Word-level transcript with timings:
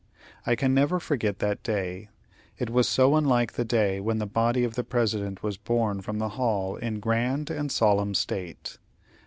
I 0.47 0.55
can 0.55 0.73
never 0.73 0.99
forget 0.99 1.37
that 1.37 1.61
day; 1.61 2.09
it 2.57 2.71
was 2.71 2.89
so 2.89 3.15
unlike 3.15 3.51
the 3.53 3.63
day 3.63 3.99
when 3.99 4.17
the 4.17 4.25
body 4.25 4.63
of 4.63 4.73
the 4.73 4.83
President 4.83 5.43
was 5.43 5.57
borne 5.57 6.01
from 6.01 6.17
the 6.17 6.29
hall 6.29 6.75
in 6.75 6.99
grand 6.99 7.51
and 7.51 7.71
solemn 7.71 8.15
state. 8.15 8.79